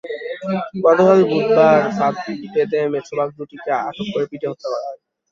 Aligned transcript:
গতকাল 0.85 1.19
বুধবার 1.29 1.79
ফাঁদ 1.97 2.15
পেতে 2.53 2.79
মেছো 2.91 3.13
বাঘ 3.17 3.29
দুটিকে 3.37 3.69
আটক 3.81 4.07
করে 4.13 4.25
পিটিয়ে 4.29 4.51
হত্যা 4.51 4.67
করা 4.71 4.85
হয়। 4.85 4.99